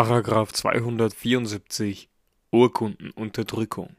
Paragraph 0.00 0.52
274 0.52 2.08
Urkundenunterdrückung 2.52 3.96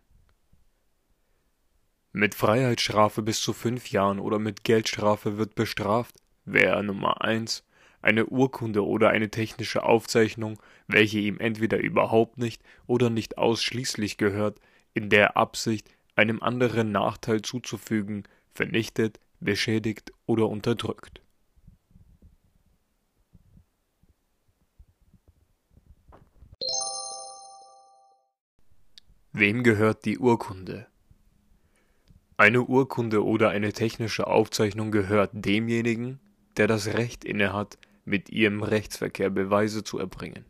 Mit 2.13 2.35
Freiheitsstrafe 2.35 3.21
bis 3.21 3.41
zu 3.41 3.51
fünf 3.51 3.91
Jahren 3.91 4.19
oder 4.19 4.39
mit 4.39 4.63
Geldstrafe 4.63 5.37
wird 5.37 5.55
bestraft, 5.55 6.15
wer 6.45 6.81
Nummer 6.83 7.21
1 7.21 7.65
eine 8.01 8.27
Urkunde 8.27 8.85
oder 8.85 9.09
eine 9.09 9.29
technische 9.29 9.83
Aufzeichnung, 9.83 10.57
welche 10.87 11.19
ihm 11.19 11.37
entweder 11.37 11.79
überhaupt 11.79 12.37
nicht 12.37 12.61
oder 12.87 13.09
nicht 13.09 13.37
ausschließlich 13.37 14.15
gehört, 14.15 14.61
in 14.93 15.09
der 15.09 15.35
Absicht, 15.35 15.91
einem 16.15 16.41
anderen 16.41 16.93
Nachteil 16.93 17.41
zuzufügen, 17.41 18.23
vernichtet, 18.53 19.19
beschädigt 19.41 20.13
oder 20.25 20.47
unterdrückt. 20.47 21.19
Wem 29.39 29.63
gehört 29.63 30.03
die 30.03 30.19
Urkunde? 30.19 30.87
Eine 32.35 32.63
Urkunde 32.63 33.23
oder 33.23 33.51
eine 33.51 33.71
technische 33.71 34.27
Aufzeichnung 34.27 34.91
gehört 34.91 35.29
demjenigen, 35.33 36.19
der 36.57 36.67
das 36.67 36.87
Recht 36.87 37.23
innehat, 37.23 37.77
mit 38.03 38.29
ihr 38.29 38.49
im 38.49 38.63
Rechtsverkehr 38.63 39.29
Beweise 39.29 39.85
zu 39.85 39.97
erbringen. 39.97 40.43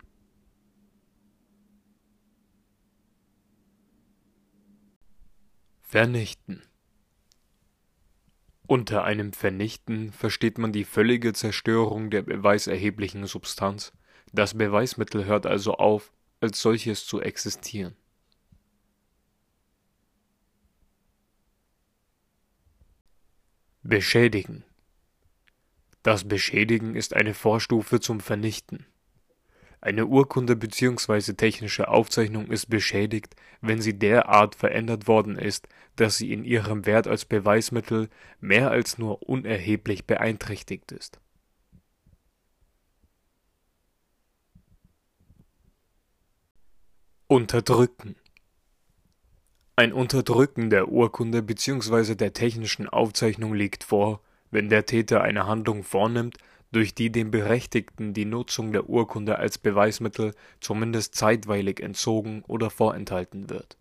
Vernichten 5.81 6.63
Unter 8.65 9.03
einem 9.03 9.33
Vernichten 9.33 10.11
versteht 10.11 10.57
man 10.57 10.71
die 10.71 10.83
völlige 10.83 11.33
Zerstörung 11.33 12.09
der 12.09 12.23
beweiserheblichen 12.23 13.27
Substanz, 13.27 13.93
das 14.33 14.57
Beweismittel 14.57 15.25
hört 15.25 15.45
also 15.45 15.75
auf, 15.75 16.11
als 16.41 16.59
solches 16.59 17.05
zu 17.05 17.21
existieren. 17.21 17.98
Beschädigen 23.89 24.65
Das 26.03 26.27
Beschädigen 26.27 26.95
ist 26.95 27.15
eine 27.15 27.33
Vorstufe 27.33 27.99
zum 27.99 28.19
Vernichten. 28.19 28.85
Eine 29.81 30.05
Urkunde 30.05 30.55
bzw. 30.55 31.33
technische 31.33 31.87
Aufzeichnung 31.87 32.51
ist 32.51 32.67
beschädigt, 32.67 33.35
wenn 33.61 33.81
sie 33.81 33.97
derart 33.97 34.53
verändert 34.53 35.07
worden 35.07 35.39
ist, 35.39 35.67
dass 35.95 36.17
sie 36.17 36.31
in 36.31 36.43
ihrem 36.43 36.85
Wert 36.85 37.07
als 37.07 37.25
Beweismittel 37.25 38.09
mehr 38.39 38.69
als 38.69 38.99
nur 38.99 39.27
unerheblich 39.27 40.05
beeinträchtigt 40.05 40.91
ist. 40.91 41.19
Unterdrücken 47.25 48.15
ein 49.79 49.93
Unterdrücken 49.93 50.69
der 50.69 50.89
Urkunde 50.89 51.41
bzw. 51.41 52.15
der 52.15 52.33
technischen 52.33 52.89
Aufzeichnung 52.89 53.53
liegt 53.53 53.85
vor, 53.85 54.19
wenn 54.51 54.67
der 54.67 54.85
Täter 54.85 55.21
eine 55.21 55.47
Handlung 55.47 55.83
vornimmt, 55.83 56.37
durch 56.73 56.93
die 56.93 57.13
dem 57.13 57.31
Berechtigten 57.31 58.13
die 58.13 58.25
Nutzung 58.25 58.73
der 58.73 58.89
Urkunde 58.89 59.39
als 59.39 59.57
Beweismittel 59.57 60.35
zumindest 60.59 61.15
zeitweilig 61.15 61.79
entzogen 61.79 62.43
oder 62.45 62.69
vorenthalten 62.69 63.49
wird. 63.49 63.77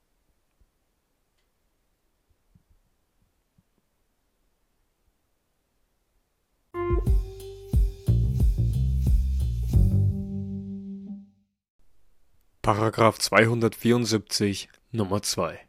Paragraph 12.63 13.19
274 13.19 14.69
Nummer 14.93 15.23
2 15.23 15.68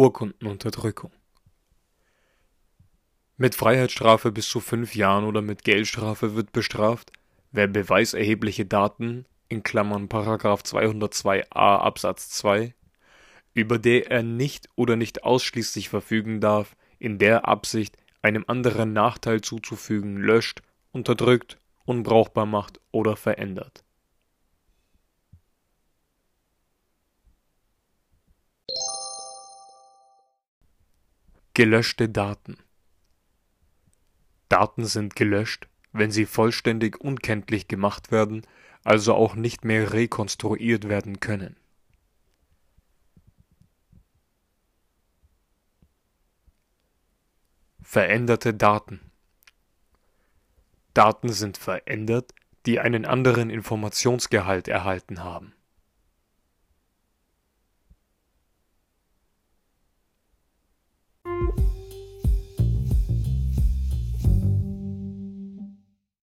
Urkundenunterdrückung. 0.00 1.12
Mit 3.36 3.54
Freiheitsstrafe 3.54 4.32
bis 4.32 4.48
zu 4.48 4.60
fünf 4.60 4.94
Jahren 4.94 5.26
oder 5.26 5.42
mit 5.42 5.62
Geldstrafe 5.62 6.34
wird 6.34 6.52
bestraft, 6.52 7.12
wer 7.52 7.66
beweiserhebliche 7.66 8.64
Daten 8.64 9.26
in 9.50 9.62
Klammern 9.62 10.08
(Paragraph 10.08 10.62
202a 10.62 11.50
Absatz 11.52 12.30
2), 12.30 12.74
über 13.52 13.78
der 13.78 14.10
er 14.10 14.22
nicht 14.22 14.70
oder 14.74 14.96
nicht 14.96 15.22
ausschließlich 15.22 15.90
verfügen 15.90 16.40
darf, 16.40 16.76
in 16.98 17.18
der 17.18 17.46
Absicht, 17.46 17.98
einem 18.22 18.46
anderen 18.46 18.94
Nachteil 18.94 19.42
zuzufügen, 19.42 20.16
löscht, 20.16 20.62
unterdrückt, 20.92 21.58
unbrauchbar 21.84 22.46
macht 22.46 22.80
oder 22.90 23.16
verändert 23.16 23.84
Gelöschte 31.52 32.08
Daten. 32.08 32.58
Daten 34.48 34.84
sind 34.84 35.16
gelöscht, 35.16 35.68
wenn 35.92 36.12
sie 36.12 36.24
vollständig 36.24 37.00
unkenntlich 37.00 37.66
gemacht 37.66 38.12
werden, 38.12 38.46
also 38.84 39.14
auch 39.14 39.34
nicht 39.34 39.64
mehr 39.64 39.92
rekonstruiert 39.92 40.88
werden 40.88 41.18
können. 41.18 41.56
Veränderte 47.82 48.54
Daten. 48.54 49.00
Daten 50.94 51.32
sind 51.32 51.58
verändert, 51.58 52.32
die 52.64 52.78
einen 52.78 53.04
anderen 53.04 53.50
Informationsgehalt 53.50 54.68
erhalten 54.68 55.24
haben 55.24 55.52